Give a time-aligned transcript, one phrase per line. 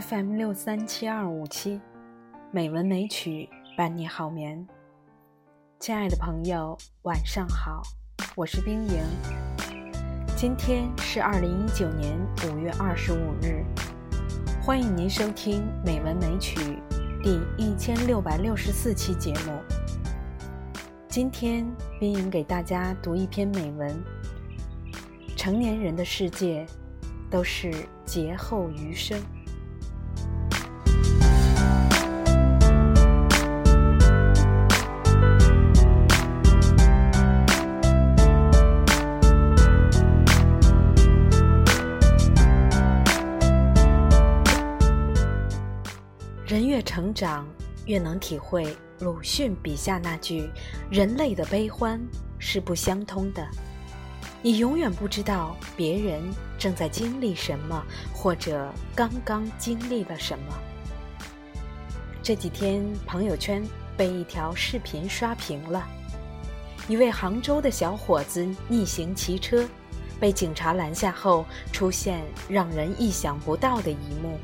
[0.00, 1.78] FM 六三七二五七，
[2.50, 4.66] 美文美曲伴你好眠。
[5.78, 7.82] 亲爱的朋友，晚上好，
[8.34, 9.02] 我是冰莹。
[10.36, 13.62] 今天是二零一九年五月二十五日，
[14.62, 16.78] 欢迎您收听《美文美曲》
[17.22, 19.60] 第一千六百六十四期节目。
[21.08, 21.66] 今天
[21.98, 24.02] 冰莹给大家读一篇美文：
[25.36, 26.64] 成年人的世界
[27.28, 27.70] 都是
[28.06, 29.20] 劫后余生。
[46.50, 47.46] 人越成长，
[47.86, 50.50] 越能体会鲁迅笔下那句
[50.90, 52.00] “人类的悲欢
[52.40, 53.48] 是不相通的”。
[54.42, 56.20] 你永远不知道别人
[56.58, 57.80] 正在经历什么，
[58.12, 60.52] 或者刚刚经历了什么。
[62.20, 63.62] 这几天朋友圈
[63.96, 65.86] 被一条视频刷屏了，
[66.88, 69.64] 一位杭州的小伙子逆行骑车，
[70.18, 74.36] 被警察拦下后，出现让人意想不到的一幕。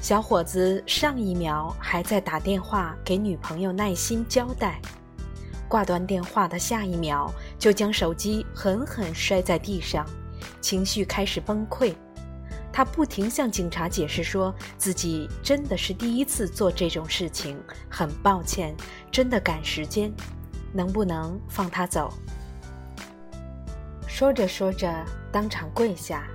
[0.00, 4.80] 小伙子上一秒还在打电话给女朋友耐心交代，
[5.68, 10.06] 挂断电话的下一秒就将手机狠狠摔在地上，
[10.60, 11.94] 情绪开始崩溃。
[12.72, 18.74] 他不停向警察解释说自己真的是第一次做这种事情，很抱歉，
[19.12, 20.10] 真的赶时间，
[20.72, 22.10] 能不能放他走？
[24.06, 26.26] 说着说着，当场跪下，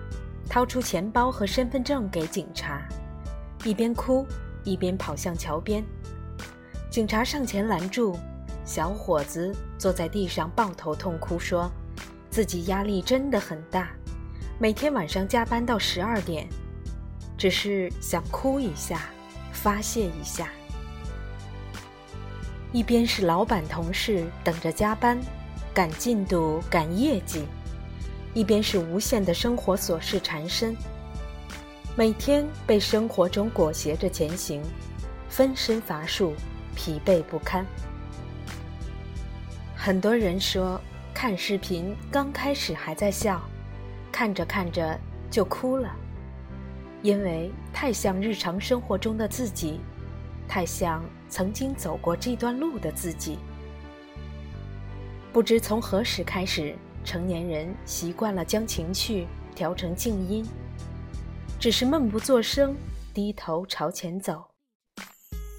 [0.47, 2.87] 掏出钱包和身份证给警察。
[3.65, 4.27] 一边哭
[4.63, 5.83] 一边跑向桥边，
[6.87, 8.15] 警察上前拦住，
[8.63, 11.69] 小伙子坐在地上抱头痛哭，说
[12.29, 13.89] 自己压力真的很大，
[14.59, 16.47] 每天晚上加班到十二点，
[17.35, 19.01] 只是想哭一下，
[19.51, 20.47] 发泄一下。
[22.71, 25.19] 一边是老板同事等着加班，
[25.73, 27.45] 赶进度赶业绩，
[28.35, 30.77] 一边是无限的生活琐事缠身。
[31.97, 34.61] 每天被生活中裹挟着前行，
[35.29, 36.33] 分身乏术，
[36.75, 37.65] 疲惫不堪。
[39.73, 40.77] 很多人说，
[41.13, 43.41] 看视频刚开始还在笑，
[44.11, 44.99] 看着看着
[45.31, 45.89] 就哭了，
[47.01, 49.79] 因为太像日常生活中的自己，
[50.49, 53.39] 太像曾经走过这段路的自己。
[55.31, 60.45] 不知从何时开始，成年人习惯了将情绪调成静音。
[61.65, 62.75] 只是闷不作声，
[63.11, 64.45] 低头朝前走，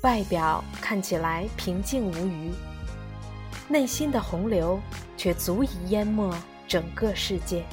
[0.05, 2.53] 外表看起来平静无余，
[3.69, 4.81] 内心的洪流
[5.16, 6.33] 却足以淹没
[6.69, 7.65] 整个世界。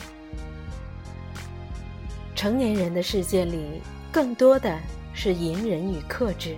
[2.35, 4.79] 成年人的世界里，更多的
[5.13, 6.57] 是隐忍与克制，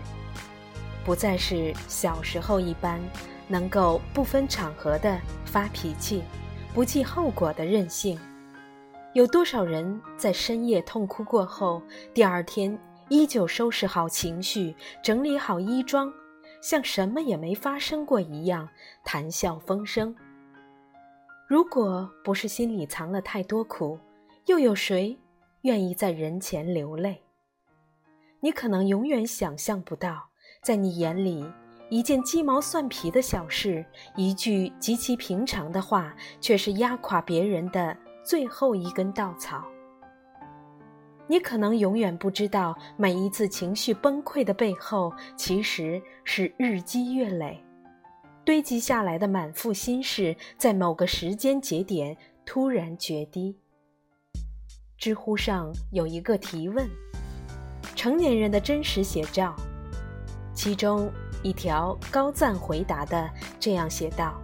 [1.03, 3.02] 不再是小时候一般
[3.50, 6.24] 能够不分场合的发脾气，
[6.74, 8.18] 不计后果的任性。
[9.16, 11.81] 有多少人在深夜痛哭过后，
[12.14, 12.78] 第二天
[13.08, 16.12] 依旧收拾好情绪，整理好衣装，
[16.62, 18.68] 像什么也没发生过一样，
[19.06, 20.14] 谈笑风生？
[21.48, 23.98] 如果不是心里藏了太多苦，
[24.48, 25.18] 又有谁
[25.62, 27.22] 愿意在人前流泪？
[28.42, 30.28] 你可能永远想象不到，
[30.62, 31.46] 在你眼里，
[31.90, 33.86] 一件鸡毛蒜皮的小事，
[34.18, 37.96] 一句极其平常的话，却是压垮别人的。
[38.25, 39.63] 最后一根稻草，
[41.28, 47.64] 你可能永远不知道，每一次情绪崩溃的背后，其实是日积月累
[48.44, 53.56] 堆积下来的满腹心事，在某个时间节点突然决堤。
[54.97, 56.90] 知乎上有一个提问
[57.96, 59.55] ：“成年人的真实写照。”
[60.55, 61.11] 其中
[61.44, 63.29] 一条高赞回答的
[63.59, 64.41] 这样写道：“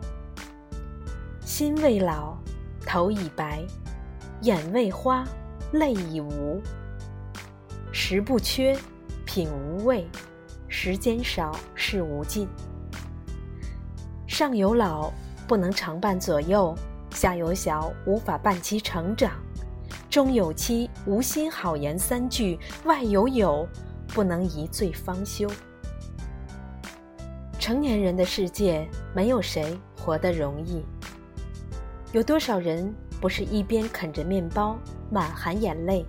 [1.44, 2.38] 心未老。”
[2.86, 3.64] 头已白，
[4.42, 5.24] 眼未花，
[5.72, 6.62] 泪已无。
[7.92, 8.78] 食不缺，
[9.26, 10.08] 品无味，
[10.68, 12.48] 时间少，事无尽。
[14.28, 15.12] 上有老，
[15.48, 16.74] 不能常伴左右；
[17.12, 19.32] 下有小，无法伴其成长；
[20.10, 23.68] 中有妻，无心好言三句；外有友，
[24.08, 25.50] 不能一醉方休。
[27.60, 30.84] 成年人的世界，没有谁活得容易。
[32.12, 34.78] 有多少人不是一边啃着面包，
[35.10, 36.06] 满含眼泪，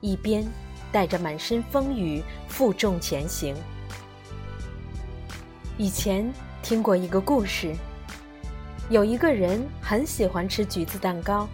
[0.00, 0.44] 一边
[0.90, 3.54] 带着满身风雨负重前行？
[5.78, 6.28] 以前
[6.60, 7.72] 听过一个故事，
[8.90, 11.46] 有一个人很喜欢吃橘子蛋糕，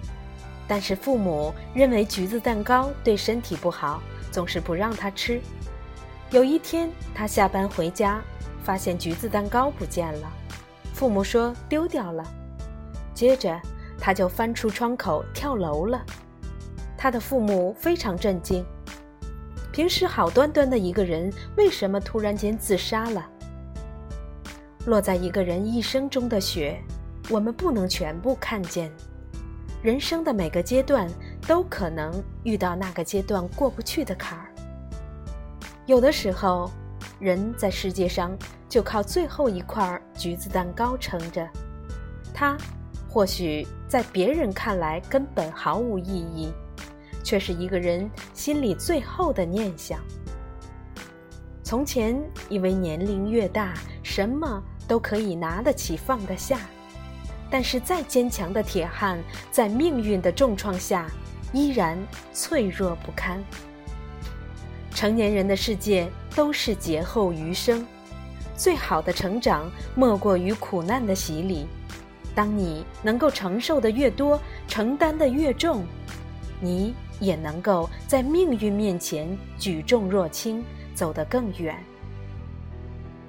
[0.66, 5.38] 但是父母认为橘子蛋糕对身体不好，总是不让他吃。
[6.30, 8.18] 有一天，他下班回家，
[8.64, 10.32] 发现橘子蛋糕不见了，
[10.94, 12.24] 父母说丢掉了。
[13.18, 13.60] 接着，
[13.98, 16.00] 他就翻出窗口跳楼了。
[16.96, 18.64] 他的父母非常震惊。
[19.72, 23.28] 平时好端端的一个人，为什么突然间自杀了？
[24.86, 26.80] 落在一个人一生中的雪，
[27.28, 28.88] 我们不能全部看见。
[29.82, 31.08] 人生的每个阶段
[31.44, 34.46] 都可能遇到那个阶段过不去的坎儿。
[35.86, 36.70] 有的时候，
[37.18, 38.30] 人在世界上
[38.68, 41.44] 就靠最后一块橘子蛋糕撑着，
[42.32, 42.56] 它
[43.08, 46.52] 或许在别人看来根本毫无意义，
[47.24, 49.98] 却是一个人心里最后的念想。
[51.62, 52.18] 从前
[52.48, 56.60] 以为年龄越大，什么都可以拿得起放得下。
[57.50, 59.18] 但是，再坚强的铁汉，
[59.50, 61.10] 在命运的重创下，
[61.52, 61.98] 依然
[62.32, 63.42] 脆弱不堪。
[64.90, 67.86] 成年人的世界都是劫后余生，
[68.54, 71.66] 最好的成长莫过于苦难的洗礼。
[72.38, 75.84] 当你能够承受的越多，承担的越重，
[76.60, 80.62] 你也能够在命运面前举重若轻，
[80.94, 81.76] 走得更远。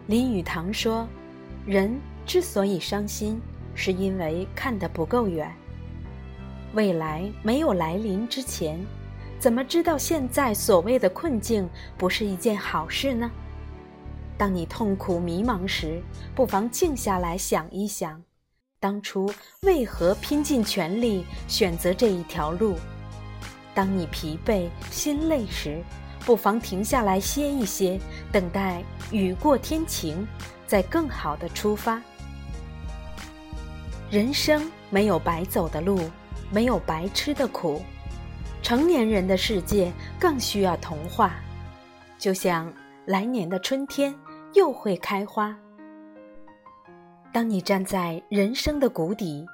[0.06, 1.08] 林语堂说
[1.66, 3.42] ：“人之所以伤心。”
[3.74, 5.52] 是因为看得不够远。
[6.76, 8.80] 未来没有来临之前，
[9.40, 11.68] 怎么知道现在所谓的困境
[11.98, 13.32] 不是一件好事呢？
[14.38, 16.00] 当你痛苦迷茫时，
[16.36, 18.22] 不妨静下来想一想，
[18.80, 19.30] 当初
[19.62, 22.76] 为何拼尽全力选择这一条路？
[23.74, 25.84] 当你疲惫心累时，
[26.26, 28.00] 不妨停下来歇一歇，
[28.32, 28.82] 等待
[29.12, 30.26] 雨过天晴，
[30.66, 32.02] 再更好的出发。
[34.10, 36.00] 人生没有白走的路，
[36.50, 37.82] 没有白吃的苦。
[38.62, 41.36] 成年人的世界更需要童话，
[42.18, 42.74] 就像
[43.06, 44.14] 来年的春天
[44.54, 45.56] 又会开花。
[47.32, 49.46] 当你站在人生的谷底，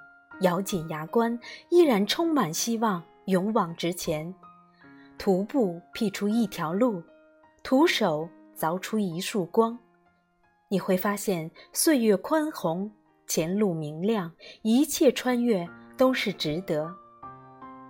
[0.42, 1.38] 咬紧牙关，
[1.70, 4.34] 依然充满希望，勇往直前，
[5.18, 7.04] 徒步辟出一条路，
[7.64, 9.78] 徒手凿出一束光，
[10.70, 12.92] 你会发现岁月宽宏。
[13.28, 14.32] 前路明亮，
[14.62, 15.68] 一切穿越
[15.98, 16.94] 都是值得。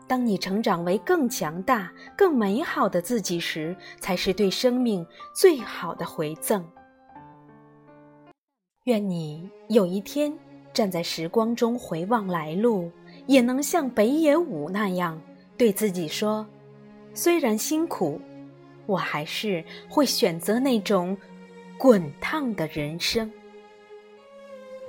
[0.08, 6.66] 当你成长为更强大、更美好的自己时，才是对生命最好的回赠。
[8.86, 10.32] 愿你有一天
[10.72, 12.92] 站在时光中回望来路，
[13.26, 15.20] 也能像北野武那样
[15.58, 16.46] 对自己说
[17.12, 18.22] ：“虽然辛苦，
[18.86, 21.18] 我还是会选择那种
[21.80, 23.32] 滚烫的人生。”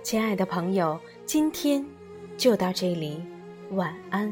[0.04, 1.82] 亲爱的朋友，今天
[2.36, 3.22] 就到这里，
[3.70, 4.30] 晚安。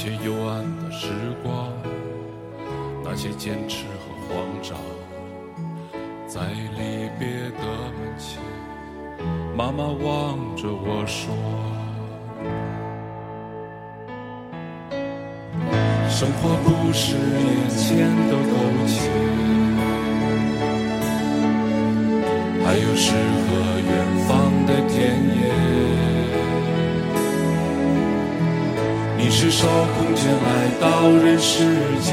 [0.00, 1.08] 些幽暗的时
[1.42, 1.72] 光，
[3.02, 4.78] 那些坚持和慌张，
[6.28, 7.26] 在离别
[7.58, 7.64] 的
[7.98, 8.40] 门前，
[9.56, 11.34] 妈妈望着我说
[16.08, 18.54] ：“生活不是眼前的苟
[18.86, 19.10] 且。”
[22.64, 23.12] 还有诗
[23.48, 23.50] 和
[29.40, 31.62] 是受空间来到人世
[32.02, 32.12] 间，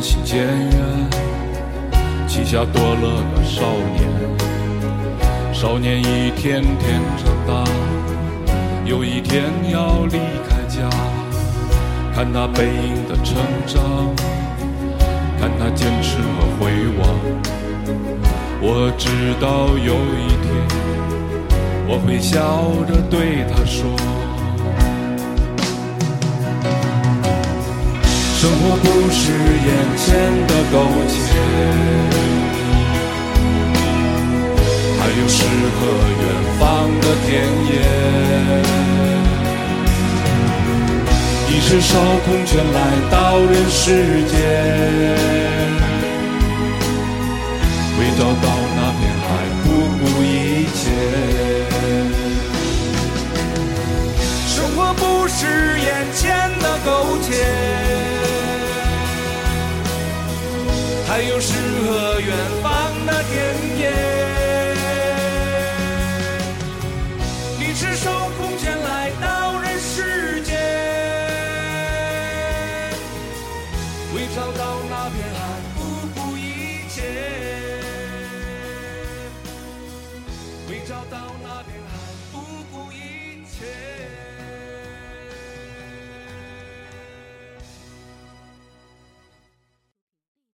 [0.00, 0.50] 渐行渐远，
[2.26, 3.60] 膝下多了个少
[3.92, 4.08] 年。
[5.52, 7.70] 少年一天天长大，
[8.86, 10.88] 有一天要离开家。
[12.14, 13.82] 看他背影的成长，
[15.38, 17.06] 看他坚持和回望。
[18.62, 20.48] 我知道有一天，
[21.86, 23.90] 我会笑着对他说。
[28.40, 29.68] 生活不是眼
[29.98, 30.08] 前
[30.46, 30.74] 的苟
[31.10, 31.14] 且，
[34.98, 35.44] 还有诗
[35.76, 35.78] 和
[36.22, 36.24] 远
[36.58, 36.64] 方
[37.02, 37.28] 的田
[37.66, 37.70] 野。
[41.50, 41.92] 你是少
[42.24, 42.76] 空拳来
[43.10, 44.32] 到人世间，
[47.98, 48.48] 为找到